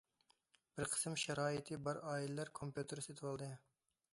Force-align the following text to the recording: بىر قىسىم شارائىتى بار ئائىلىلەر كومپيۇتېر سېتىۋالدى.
بىر 0.77 0.89
قىسىم 0.93 1.17
شارائىتى 1.23 1.79
بار 1.89 2.01
ئائىلىلەر 2.13 2.51
كومپيۇتېر 2.61 3.03
سېتىۋالدى. 3.09 3.53